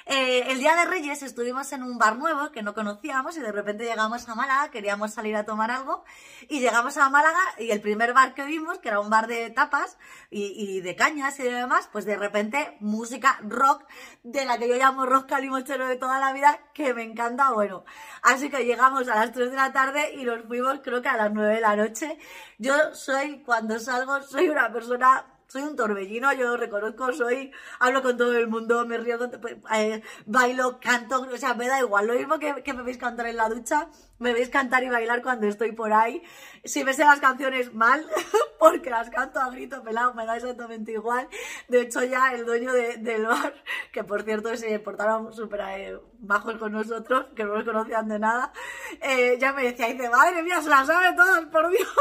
Eh, 0.06 0.50
el 0.50 0.58
día 0.58 0.74
de 0.74 0.84
Reyes 0.84 1.22
estuvimos 1.22 1.72
en 1.72 1.84
un 1.84 1.96
bar 1.96 2.16
nuevo 2.16 2.50
que 2.50 2.62
no 2.62 2.74
conocíamos 2.74 3.36
y 3.36 3.40
de 3.40 3.52
repente 3.52 3.84
llegamos 3.84 4.28
a 4.28 4.34
Málaga, 4.34 4.70
queríamos 4.70 5.12
salir 5.12 5.36
a 5.36 5.44
tomar 5.44 5.70
algo 5.70 6.04
y 6.48 6.58
llegamos 6.58 6.96
a 6.96 7.08
Málaga 7.08 7.38
y 7.58 7.70
el 7.70 7.80
primer 7.80 8.12
bar 8.12 8.34
que 8.34 8.44
vimos, 8.44 8.78
que 8.78 8.88
era 8.88 8.98
un 8.98 9.10
bar 9.10 9.28
de 9.28 9.50
tapas 9.50 9.98
y, 10.30 10.80
de 10.80 10.96
cañas 10.96 11.38
y 11.38 11.44
demás, 11.44 11.88
pues 11.92 12.04
de 12.04 12.16
repente 12.16 12.76
música 12.80 13.38
rock 13.42 13.84
de 14.24 14.44
la 14.44 14.58
que 14.58 14.68
yo 14.68 14.74
llamo 14.74 15.06
rock 15.06 15.28
calimochero 15.28 15.86
de 15.86 15.96
toda 15.96 16.18
la 16.18 16.32
vida, 16.32 16.58
que 16.74 16.94
me 16.94 17.04
encanta, 17.04 17.52
bueno. 17.52 17.84
Así 18.22 18.50
que 18.50 18.64
llegamos 18.64 19.08
a 19.08 19.14
las 19.14 19.32
3 19.32 19.50
de 19.50 19.56
la 19.56 19.72
tarde 19.72 20.14
y 20.14 20.24
nos 20.24 20.42
fuimos 20.46 20.80
creo 20.82 21.00
que 21.00 21.08
a 21.08 21.16
las 21.16 21.32
9 21.32 21.54
de 21.54 21.60
la 21.60 21.76
noche. 21.76 22.18
Yo 22.58 22.74
soy, 22.94 23.42
cuando 23.44 23.78
salgo, 23.78 24.20
soy 24.22 24.48
una 24.48 24.72
persona 24.72 25.31
soy 25.52 25.64
un 25.64 25.76
torbellino, 25.76 26.32
yo 26.32 26.56
reconozco, 26.56 27.12
soy, 27.12 27.52
hablo 27.78 28.00
con 28.00 28.16
todo 28.16 28.34
el 28.38 28.48
mundo, 28.48 28.86
me 28.86 28.96
río, 28.96 29.18
pues, 29.38 29.56
eh, 29.74 30.02
bailo, 30.24 30.80
canto, 30.80 31.28
o 31.30 31.36
sea, 31.36 31.52
me 31.52 31.68
da 31.68 31.78
igual. 31.78 32.06
Lo 32.06 32.14
mismo 32.14 32.38
que, 32.38 32.72
me 32.72 32.82
veis 32.82 32.96
cantar 32.96 33.26
en 33.26 33.36
la 33.36 33.50
ducha, 33.50 33.88
me 34.18 34.32
veis 34.32 34.48
cantar 34.48 34.82
y 34.82 34.88
bailar 34.88 35.20
cuando 35.20 35.46
estoy 35.46 35.72
por 35.72 35.92
ahí. 35.92 36.22
Si 36.64 36.84
me 36.84 36.94
sé 36.94 37.04
las 37.04 37.20
canciones 37.20 37.74
mal, 37.74 38.08
porque 38.58 38.88
las 38.88 39.10
canto 39.10 39.40
a 39.40 39.50
grito 39.50 39.82
pelado, 39.82 40.14
me 40.14 40.24
da 40.24 40.36
exactamente 40.36 40.92
igual. 40.92 41.28
De 41.68 41.82
hecho, 41.82 42.02
ya 42.02 42.32
el 42.32 42.46
dueño 42.46 42.72
del 42.72 43.26
bar, 43.26 43.52
que 43.92 44.04
por 44.04 44.22
cierto 44.22 44.56
se 44.56 44.78
portaron 44.78 45.34
súper 45.34 45.60
eh, 45.68 45.98
bajos 46.18 46.56
con 46.56 46.72
nosotros, 46.72 47.26
que 47.36 47.44
no 47.44 47.56
nos 47.56 47.64
conocían 47.64 48.08
de 48.08 48.18
nada, 48.18 48.54
eh, 49.02 49.36
ya 49.38 49.52
me 49.52 49.64
decía, 49.64 49.88
dice, 49.88 50.08
madre 50.08 50.42
mía, 50.42 50.62
se 50.62 50.70
las 50.70 50.86
sabe 50.86 51.14
todas, 51.14 51.44
por 51.44 51.68
Dios. 51.68 51.94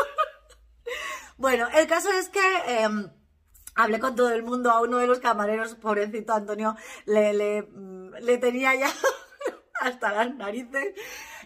bueno, 1.38 1.68
el 1.74 1.86
caso 1.86 2.10
es 2.14 2.30
que... 2.30 3.20
Hablé 3.76 4.00
con 4.00 4.16
todo 4.16 4.32
el 4.32 4.44
mundo, 4.44 4.72
a 4.72 4.82
uno 4.82 4.98
de 4.98 5.08
los 5.08 5.20
camareros, 5.20 5.76
pobrecito 5.76 6.34
Antonio, 6.34 6.76
le, 7.06 7.34
le, 7.34 7.62
mm, 7.64 8.40
tenía 8.40 8.76
ya 8.76 8.92
hasta 9.82 10.12
las 10.12 10.36
narices. 10.36 10.94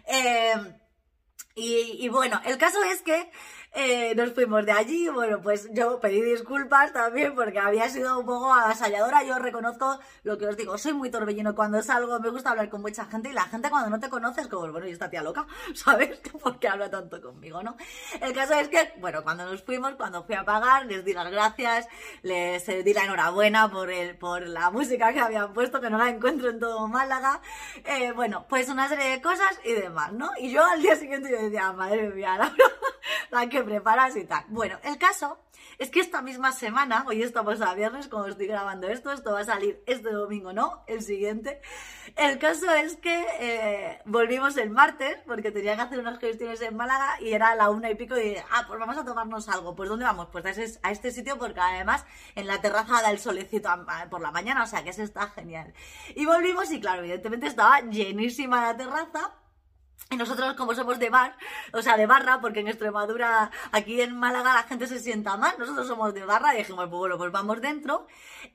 Eh, 0.08 0.54
y, 1.58 2.10
bueno, 2.10 2.42
el 2.44 2.58
caso 2.58 2.84
es 2.84 3.02
que 3.02 3.32
eh, 3.76 4.16
nos 4.16 4.32
fuimos 4.32 4.66
de 4.66 4.72
allí. 4.72 5.10
Bueno, 5.10 5.42
pues 5.42 5.68
yo 5.74 6.00
pedí 6.00 6.22
disculpas 6.22 6.94
también 6.94 7.36
porque 7.36 7.60
había 7.60 7.90
sido 7.90 8.20
un 8.20 8.26
poco 8.26 8.54
avasalladora. 8.54 9.24
Yo 9.24 9.38
reconozco 9.38 10.00
lo 10.24 10.38
que 10.38 10.48
os 10.48 10.56
digo, 10.56 10.78
soy 10.78 10.94
muy 10.94 11.12
torbellino 11.12 11.54
cuando 11.56 11.82
salgo, 11.82 12.20
me 12.22 12.30
gusta 12.30 12.52
hablar 12.52 12.70
con 12.70 12.82
mucha 12.82 13.06
gente 13.06 13.30
y 13.30 13.34
la 13.34 13.44
gente 13.44 13.70
cuando 13.70 13.90
no 13.90 14.00
te 14.00 14.10
conoces, 14.10 14.48
como, 14.48 14.72
bueno, 14.72 14.88
y 14.88 14.92
esta 14.92 15.10
tía 15.10 15.22
loca, 15.22 15.46
¿sabes? 15.76 16.20
¿Por 16.42 16.58
qué 16.58 16.70
habla 16.70 16.90
tanto 16.90 17.22
conmigo, 17.22 17.62
no? 17.64 17.76
El 18.22 18.34
caso 18.34 18.54
es 18.54 18.70
que, 18.70 18.94
bueno, 19.00 19.24
cuando 19.24 19.46
nos 19.46 19.62
fuimos, 19.62 19.96
cuando 19.96 20.24
fui 20.24 20.36
a 20.36 20.46
pagar, 20.46 20.86
les 20.86 21.04
di 21.04 21.14
las 21.14 21.30
gracias, 21.30 21.88
les 22.22 22.66
di 22.66 22.94
la 22.94 23.04
enhorabuena 23.04 23.70
por, 23.70 23.92
el, 23.92 24.18
por 24.18 24.48
la 24.48 24.72
música 24.72 25.12
que 25.12 25.20
habían 25.20 25.54
puesto, 25.54 25.82
que 25.82 25.90
no 25.90 25.98
la 25.98 26.10
encuentro 26.10 26.50
en 26.50 26.60
todo 26.60 26.88
Málaga. 26.88 27.42
Eh, 27.84 28.14
bueno, 28.14 28.46
pues 28.48 28.70
una 28.70 28.88
serie 28.88 29.10
de 29.10 29.22
cosas 29.22 29.60
y 29.66 29.74
demás, 29.74 30.14
¿no? 30.14 30.32
Y 30.40 30.50
yo 30.52 30.64
al 30.64 30.82
día 30.82 30.96
siguiente 30.96 31.30
yo 31.30 31.42
decía, 31.42 31.74
madre 31.74 32.10
mía, 32.10 32.38
la, 32.38 32.54
la 33.32 33.48
que 33.50 33.64
preparas 33.64 34.16
y 34.16 34.26
tal. 34.26 34.44
Bueno, 34.48 34.78
el 34.84 34.98
caso 34.98 35.40
es 35.78 35.90
que 35.90 36.00
esta 36.00 36.22
misma 36.22 36.52
semana, 36.52 37.06
hoy 37.08 37.22
estamos 37.22 37.62
a 37.62 37.74
viernes, 37.74 38.08
como 38.08 38.26
estoy 38.26 38.48
grabando 38.48 38.88
esto, 38.88 39.12
esto 39.12 39.34
va 39.34 39.42
a 39.42 39.46
salir 39.46 39.82
este 39.86 40.12
domingo, 40.12 40.54
no, 40.54 40.84
el 40.88 41.02
siguiente. 41.02 41.62
El 42.16 42.40
caso 42.40 42.72
es 42.74 42.96
que 42.98 43.26
eh, 43.40 44.02
volvimos 44.06 44.58
el 44.58 44.70
martes, 44.70 45.18
porque 45.26 45.52
tenía 45.52 45.76
que 45.76 45.82
hacer 45.82 46.00
unas 46.00 46.20
gestiones 46.20 46.62
en 46.62 46.76
Málaga 46.76 47.20
y 47.20 47.34
era 47.34 47.56
la 47.56 47.70
una 47.70 47.90
y 47.90 47.96
pico 47.96 48.18
y 48.18 48.30
dije, 48.30 48.46
ah, 48.52 48.66
pues 48.68 48.80
vamos 48.80 48.98
a 48.98 49.06
tomarnos 49.06 49.50
algo. 49.50 49.76
Pues 49.76 49.90
¿dónde 49.90 50.06
vamos? 50.06 50.28
Pues 50.32 50.46
a, 50.82 50.92
este 50.92 51.12
sitio, 51.12 51.38
porque 51.38 51.60
además 51.60 52.06
en 52.36 52.48
la 52.48 52.62
terraza 52.62 53.02
da 53.02 53.12
el 53.12 53.20
solecito 53.20 53.70
por 54.10 54.22
la 54.22 54.32
mañana, 54.32 54.64
o 54.64 54.68
sea 54.68 54.84
que 54.84 54.92
eso 54.92 55.04
está 55.04 55.28
genial. 55.30 55.74
Y 56.16 56.26
volvimos 56.26 56.72
y 56.72 56.80
claro, 56.80 57.02
evidentemente 57.02 57.48
estaba 57.48 57.82
llenísima 57.82 58.62
la 58.62 58.78
terraza 58.78 59.34
y 60.12 60.18
nosotros, 60.18 60.54
como 60.54 60.76
somos 60.76 61.00
de 61.00 61.10
bar, 61.10 61.36
o 61.74 61.82
sea, 61.82 61.98
de 61.98 62.06
barra, 62.06 62.40
porque 62.40 62.60
en 62.60 62.68
Extremadura, 62.68 63.50
aquí 63.72 64.02
en 64.02 64.16
Málaga, 64.16 64.54
la 64.54 64.64
gente 64.64 64.86
se 64.86 65.00
sienta 65.00 65.36
mal, 65.36 65.56
nosotros 65.58 65.88
somos 65.88 66.14
de 66.14 66.24
barra, 66.24 66.54
y 66.54 66.60
dijimos, 66.60 66.88
pues 66.90 67.00
bueno, 67.00 67.18
pues 67.18 67.32
vamos 67.32 67.60
dentro. 67.60 68.06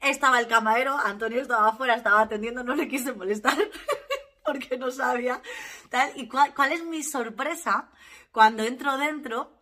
Estaba 0.00 0.38
el 0.38 0.46
camarero, 0.46 0.96
Antonio 0.96 1.40
estaba 1.42 1.68
afuera, 1.68 1.94
estaba 1.94 2.20
atendiendo, 2.20 2.62
no 2.62 2.76
le 2.76 2.86
quise 2.86 3.12
molestar, 3.12 3.56
porque 4.44 4.78
no 4.78 4.92
sabía. 4.92 5.42
Tal. 5.88 6.12
¿Y 6.14 6.28
cuál, 6.28 6.72
es 6.72 6.84
mi 6.84 7.02
sorpresa? 7.02 7.90
Cuando 8.30 8.62
entro 8.62 8.96
dentro, 8.96 9.52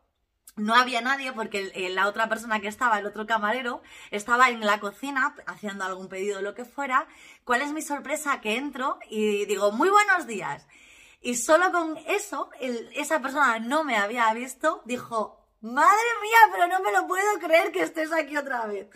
no 0.57 0.75
había 0.75 1.01
nadie 1.01 1.33
porque 1.33 1.73
la 1.95 2.07
otra 2.07 2.29
persona 2.29 2.61
que 2.61 2.69
estaba, 2.69 2.99
el 2.99 3.07
otro 3.07 3.27
camarero, 3.27 3.81
estaba 4.11 4.51
en 4.51 4.61
la 4.61 4.79
cocina 4.79 5.35
haciendo 5.47 5.85
algún 5.85 6.09
pedido 6.09 6.41
o 6.41 6.43
lo 6.43 6.55
que 6.55 6.67
fuera. 6.67 7.07
¿Cuál 7.45 7.63
es 7.63 7.73
mi 7.73 7.81
sorpresa? 7.81 8.43
Que 8.43 8.57
entro 8.57 8.99
y 9.09 9.47
digo, 9.47 9.73
muy 9.73 9.89
buenos 9.89 10.27
días. 10.27 10.67
Y 11.21 11.35
solo 11.37 11.73
con 11.73 11.97
eso, 12.07 12.51
esa 12.61 13.21
persona 13.21 13.59
no 13.59 13.85
me 13.85 13.97
había 13.97 14.33
visto, 14.35 14.83
dijo, 14.85 15.49
madre 15.61 16.07
mía, 16.23 16.39
pero 16.53 16.67
no 16.69 16.81
me 16.81 16.93
lo 16.93 17.07
puedo 17.07 17.39
creer 17.41 17.73
que 17.73 17.83
estés 17.83 18.13
aquí 18.13 18.37
otra 18.37 18.67
vez. 18.67 18.89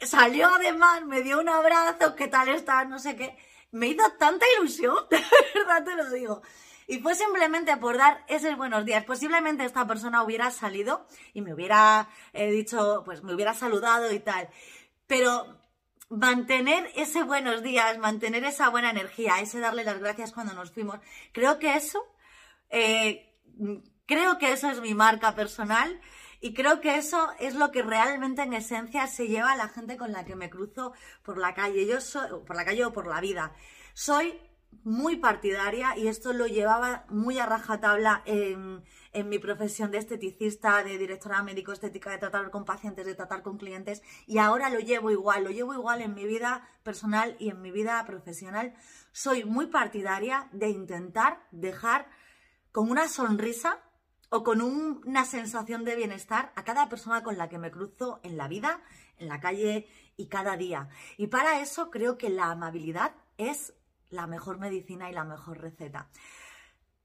Salió 0.00 0.48
además, 0.48 1.04
me 1.04 1.22
dio 1.22 1.40
un 1.40 1.48
abrazo, 1.48 2.14
¿qué 2.14 2.28
tal 2.28 2.48
estás? 2.48 2.88
No 2.88 2.98
sé 2.98 3.16
qué. 3.16 3.36
Me 3.72 3.88
hizo 3.88 4.10
tanta 4.18 4.46
ilusión, 4.58 4.96
de 5.10 5.22
verdad 5.54 5.84
te 5.84 5.94
lo 5.94 6.10
digo. 6.10 6.42
Y 6.86 6.98
fue 6.98 7.14
simplemente 7.14 7.76
por 7.76 7.96
dar 7.96 8.24
esos 8.26 8.56
buenos 8.56 8.84
días. 8.84 9.04
Posiblemente 9.04 9.64
esta 9.64 9.86
persona 9.86 10.24
hubiera 10.24 10.50
salido 10.50 11.06
y 11.34 11.40
me 11.40 11.54
hubiera 11.54 12.08
eh, 12.32 12.50
dicho, 12.50 13.02
pues 13.04 13.22
me 13.22 13.34
hubiera 13.34 13.54
saludado 13.54 14.10
y 14.12 14.18
tal. 14.18 14.48
Pero 15.06 15.59
mantener 16.10 16.90
ese 16.96 17.22
buenos 17.22 17.62
días, 17.62 17.96
mantener 17.98 18.44
esa 18.44 18.68
buena 18.68 18.90
energía, 18.90 19.40
ese 19.40 19.60
darle 19.60 19.84
las 19.84 20.00
gracias 20.00 20.32
cuando 20.32 20.52
nos 20.52 20.72
fuimos, 20.72 20.98
creo 21.32 21.58
que 21.58 21.76
eso, 21.76 22.04
eh, 22.68 23.38
creo 24.06 24.36
que 24.38 24.52
eso 24.52 24.68
es 24.68 24.80
mi 24.80 24.92
marca 24.92 25.34
personal 25.36 26.00
y 26.40 26.52
creo 26.52 26.80
que 26.80 26.96
eso 26.96 27.30
es 27.38 27.54
lo 27.54 27.70
que 27.70 27.82
realmente 27.82 28.42
en 28.42 28.54
esencia 28.54 29.06
se 29.06 29.28
lleva 29.28 29.52
a 29.52 29.56
la 29.56 29.68
gente 29.68 29.96
con 29.96 30.10
la 30.10 30.24
que 30.24 30.34
me 30.34 30.50
cruzo 30.50 30.92
por 31.22 31.38
la 31.38 31.54
calle, 31.54 31.86
yo 31.86 32.00
soy, 32.00 32.28
por 32.44 32.56
la 32.56 32.64
calle 32.64 32.84
o 32.84 32.92
por 32.92 33.06
la 33.06 33.20
vida. 33.20 33.54
Soy 33.94 34.40
muy 34.82 35.16
partidaria 35.16 35.96
y 35.96 36.08
esto 36.08 36.32
lo 36.32 36.46
llevaba 36.46 37.04
muy 37.08 37.38
a 37.38 37.46
rajatabla 37.46 38.22
en 38.24 38.82
en 39.12 39.28
mi 39.28 39.38
profesión 39.38 39.90
de 39.90 39.98
esteticista, 39.98 40.82
de 40.82 40.98
directora 40.98 41.42
médico 41.42 41.72
estética, 41.72 42.10
de 42.10 42.18
tratar 42.18 42.50
con 42.50 42.64
pacientes, 42.64 43.06
de 43.06 43.14
tratar 43.14 43.42
con 43.42 43.58
clientes, 43.58 44.02
y 44.26 44.38
ahora 44.38 44.70
lo 44.70 44.78
llevo 44.78 45.10
igual, 45.10 45.44
lo 45.44 45.50
llevo 45.50 45.74
igual 45.74 46.00
en 46.00 46.14
mi 46.14 46.26
vida 46.26 46.68
personal 46.82 47.36
y 47.38 47.50
en 47.50 47.60
mi 47.60 47.70
vida 47.70 48.04
profesional. 48.06 48.74
Soy 49.12 49.44
muy 49.44 49.66
partidaria 49.66 50.48
de 50.52 50.68
intentar 50.68 51.46
dejar 51.50 52.08
con 52.72 52.90
una 52.90 53.08
sonrisa 53.08 53.80
o 54.28 54.44
con 54.44 54.62
una 54.62 55.24
sensación 55.24 55.84
de 55.84 55.96
bienestar 55.96 56.52
a 56.54 56.62
cada 56.62 56.88
persona 56.88 57.24
con 57.24 57.36
la 57.36 57.48
que 57.48 57.58
me 57.58 57.72
cruzo 57.72 58.20
en 58.22 58.36
la 58.36 58.46
vida, 58.46 58.80
en 59.18 59.28
la 59.28 59.40
calle 59.40 59.88
y 60.16 60.28
cada 60.28 60.56
día. 60.56 60.88
Y 61.16 61.26
para 61.26 61.60
eso 61.60 61.90
creo 61.90 62.16
que 62.16 62.30
la 62.30 62.52
amabilidad 62.52 63.12
es 63.38 63.74
la 64.10 64.26
mejor 64.26 64.58
medicina 64.58 65.10
y 65.10 65.14
la 65.14 65.24
mejor 65.24 65.58
receta. 65.58 66.08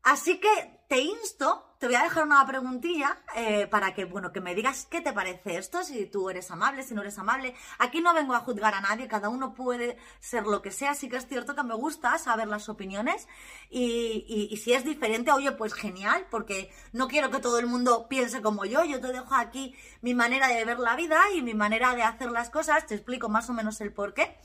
Así 0.06 0.40
que 0.40 0.84
te 0.88 1.00
insto, 1.00 1.78
te 1.80 1.88
voy 1.88 1.96
a 1.96 2.04
dejar 2.04 2.26
una 2.26 2.46
preguntilla 2.46 3.24
eh, 3.36 3.66
para 3.66 3.96
que, 3.96 4.06
bueno, 4.06 4.32
que 4.32 4.40
me 4.40 4.54
digas 4.54 4.86
qué 4.86 5.02
te 5.02 5.14
parece 5.14 5.58
esto, 5.58 5.84
si 5.84 6.06
tú 6.06 6.30
eres 6.30 6.52
amable, 6.52 6.84
si 6.84 6.94
no 6.94 7.02
eres 7.02 7.18
amable. 7.18 7.56
Aquí 7.80 8.02
no 8.02 8.14
vengo 8.14 8.36
a 8.36 8.42
juzgar 8.42 8.76
a 8.76 8.82
nadie, 8.82 9.08
cada 9.08 9.30
uno 9.30 9.56
puede 9.56 9.98
ser 10.20 10.46
lo 10.46 10.62
que 10.62 10.70
sea, 10.70 10.94
sí 10.94 11.10
que 11.10 11.18
es 11.18 11.26
cierto 11.26 11.56
que 11.56 11.64
me 11.64 11.74
gusta 11.74 12.20
saber 12.20 12.48
las 12.48 12.70
opiniones 12.70 13.28
y, 13.72 14.48
y 14.52 14.58
si 14.58 14.74
es 14.74 14.86
diferente, 14.86 15.32
oye, 15.32 15.52
pues 15.54 15.74
genial, 15.74 16.28
porque 16.30 16.70
no 16.94 17.08
quiero 17.08 17.32
que 17.32 17.40
todo 17.40 17.58
el 17.58 17.66
mundo 17.66 18.08
piense 18.08 18.44
como 18.44 18.66
yo, 18.66 18.86
yo 18.86 19.02
te 19.02 19.08
dejo 19.12 19.34
aquí 19.34 19.76
mi 20.02 20.14
manera 20.14 20.50
de 20.50 20.64
ver 20.66 20.78
la 20.78 20.96
vida 20.96 21.20
y 21.34 21.42
mi 21.42 21.56
manera 21.56 21.96
de 21.96 22.04
hacer 22.04 22.30
las 22.30 22.52
cosas, 22.52 22.86
te 22.86 22.94
explico 22.94 23.28
más 23.28 23.50
o 23.50 23.54
menos 23.54 23.82
el 23.82 23.92
por 23.92 24.14
qué. 24.14 24.38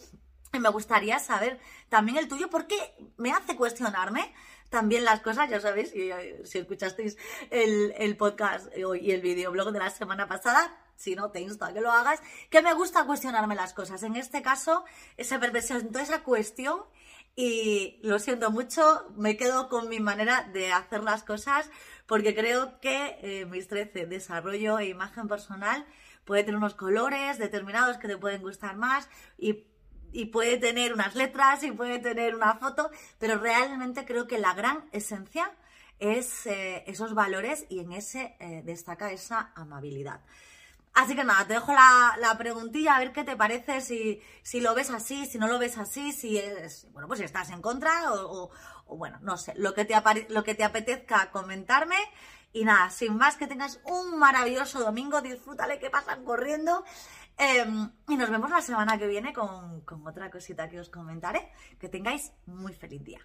Y 0.52 0.58
me 0.58 0.68
gustaría 0.68 1.18
saber 1.18 1.60
también 1.88 2.18
el 2.18 2.28
tuyo, 2.28 2.50
porque 2.50 2.76
me 3.16 3.32
hace 3.32 3.56
cuestionarme 3.56 4.34
también 4.68 5.04
las 5.04 5.20
cosas, 5.20 5.50
ya 5.50 5.60
sabéis, 5.60 5.90
si, 5.90 6.10
si 6.44 6.58
escuchasteis 6.58 7.16
el, 7.50 7.92
el 7.98 8.16
podcast 8.16 8.68
y 8.76 9.10
el 9.10 9.20
videoblog 9.20 9.72
de 9.72 9.80
la 9.80 9.90
semana 9.90 10.28
pasada, 10.28 10.76
si 11.00 11.16
no, 11.16 11.30
te 11.30 11.40
insto 11.40 11.64
a 11.64 11.72
que 11.72 11.80
lo 11.80 11.90
hagas, 11.90 12.20
que 12.50 12.62
me 12.62 12.74
gusta 12.74 13.06
cuestionarme 13.06 13.54
las 13.54 13.72
cosas. 13.72 14.02
En 14.02 14.16
este 14.16 14.42
caso, 14.42 14.84
se 15.18 15.38
presentó 15.38 15.98
esa 15.98 16.22
cuestión 16.22 16.82
y 17.34 17.98
lo 18.02 18.18
siento 18.18 18.50
mucho, 18.50 19.06
me 19.16 19.36
quedo 19.36 19.68
con 19.68 19.88
mi 19.88 19.98
manera 19.98 20.48
de 20.52 20.72
hacer 20.72 21.02
las 21.02 21.24
cosas 21.24 21.70
porque 22.06 22.34
creo 22.34 22.80
que 22.80 23.16
eh, 23.22 23.46
mis 23.46 23.66
13, 23.66 24.06
desarrollo 24.06 24.78
e 24.78 24.88
imagen 24.88 25.26
personal, 25.26 25.86
puede 26.24 26.44
tener 26.44 26.58
unos 26.58 26.74
colores 26.74 27.38
determinados 27.38 27.96
que 27.96 28.08
te 28.08 28.18
pueden 28.18 28.42
gustar 28.42 28.76
más 28.76 29.08
y, 29.38 29.64
y 30.12 30.26
puede 30.26 30.58
tener 30.58 30.92
unas 30.92 31.14
letras 31.14 31.62
y 31.62 31.72
puede 31.72 31.98
tener 31.98 32.34
una 32.34 32.54
foto, 32.54 32.90
pero 33.18 33.38
realmente 33.38 34.04
creo 34.04 34.26
que 34.26 34.38
la 34.38 34.54
gran 34.54 34.88
esencia 34.92 35.52
es 35.98 36.46
eh, 36.46 36.82
esos 36.86 37.14
valores 37.14 37.66
y 37.68 37.80
en 37.80 37.92
ese 37.92 38.36
eh, 38.40 38.62
destaca 38.64 39.12
esa 39.12 39.52
amabilidad. 39.54 40.20
Así 40.92 41.14
que 41.14 41.22
nada, 41.22 41.46
te 41.46 41.54
dejo 41.54 41.72
la, 41.72 42.16
la, 42.18 42.36
preguntilla 42.36 42.96
a 42.96 42.98
ver 42.98 43.12
qué 43.12 43.22
te 43.22 43.36
parece, 43.36 43.80
si, 43.80 44.20
si 44.42 44.60
lo 44.60 44.74
ves 44.74 44.90
así, 44.90 45.24
si 45.26 45.38
no 45.38 45.46
lo 45.46 45.58
ves 45.58 45.78
así, 45.78 46.12
si 46.12 46.36
es, 46.36 46.88
bueno, 46.92 47.06
pues 47.06 47.20
si 47.20 47.24
estás 47.24 47.50
en 47.50 47.62
contra 47.62 48.12
o, 48.12 48.50
bueno, 48.88 49.18
no 49.22 49.36
sé, 49.36 49.54
lo 49.56 49.72
que, 49.72 49.84
te 49.84 49.94
lo 50.30 50.42
que 50.42 50.56
te 50.56 50.64
apetezca 50.64 51.30
comentarme. 51.30 51.96
Y 52.52 52.64
nada, 52.64 52.90
sin 52.90 53.16
más, 53.16 53.36
que 53.36 53.46
tengas 53.46 53.78
un 53.84 54.18
maravilloso 54.18 54.80
domingo, 54.80 55.20
disfrútale 55.20 55.78
que 55.78 55.90
pasan 55.90 56.24
corriendo. 56.24 56.84
Eh, 57.40 57.64
y 58.08 58.16
nos 58.18 58.28
vemos 58.28 58.50
la 58.50 58.60
semana 58.60 58.98
que 58.98 59.06
viene 59.06 59.32
con, 59.32 59.80
con 59.80 60.06
otra 60.06 60.30
cosita 60.30 60.68
que 60.68 60.78
os 60.78 60.90
comentaré. 60.90 61.50
Que 61.78 61.88
tengáis 61.88 62.32
muy 62.44 62.74
feliz 62.74 63.02
día. 63.02 63.20